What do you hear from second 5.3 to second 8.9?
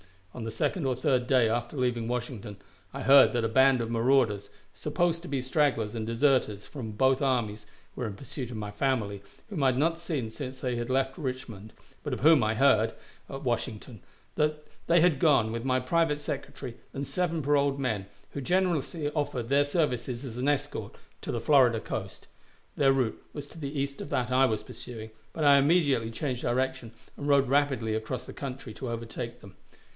stragglers and deserters from both armies, were in pursuit of my